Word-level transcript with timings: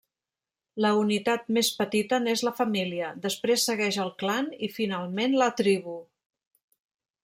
La 0.85 0.89
unitat 1.01 1.45
més 1.57 1.69
petita 1.81 2.19
n'és 2.23 2.43
la 2.49 2.55
família, 2.61 3.13
després 3.29 3.69
segueix 3.71 4.03
el 4.07 4.13
clan 4.25 4.53
i 4.71 4.75
finalment, 4.81 5.41
la 5.47 5.55
tribu. 5.63 5.99